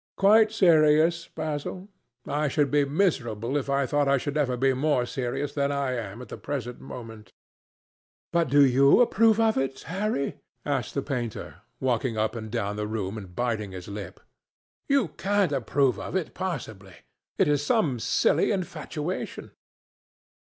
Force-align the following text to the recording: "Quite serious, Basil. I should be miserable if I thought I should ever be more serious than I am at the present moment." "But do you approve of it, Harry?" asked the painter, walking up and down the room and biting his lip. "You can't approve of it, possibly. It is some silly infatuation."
"Quite 0.17 0.51
serious, 0.51 1.27
Basil. 1.27 1.87
I 2.25 2.47
should 2.47 2.71
be 2.71 2.85
miserable 2.85 3.55
if 3.55 3.69
I 3.69 3.85
thought 3.85 4.07
I 4.07 4.17
should 4.17 4.35
ever 4.35 4.57
be 4.57 4.73
more 4.73 5.05
serious 5.05 5.53
than 5.53 5.71
I 5.71 5.91
am 5.93 6.23
at 6.23 6.29
the 6.29 6.39
present 6.39 6.81
moment." 6.81 7.31
"But 8.33 8.49
do 8.49 8.65
you 8.65 8.99
approve 9.01 9.39
of 9.39 9.59
it, 9.59 9.81
Harry?" 9.81 10.39
asked 10.65 10.95
the 10.95 11.03
painter, 11.03 11.57
walking 11.79 12.17
up 12.17 12.35
and 12.35 12.49
down 12.49 12.77
the 12.77 12.87
room 12.87 13.15
and 13.15 13.35
biting 13.35 13.73
his 13.73 13.87
lip. 13.87 14.19
"You 14.89 15.09
can't 15.09 15.51
approve 15.51 15.99
of 15.99 16.15
it, 16.15 16.33
possibly. 16.33 16.95
It 17.37 17.47
is 17.47 17.63
some 17.63 17.99
silly 17.99 18.49
infatuation." 18.49 19.51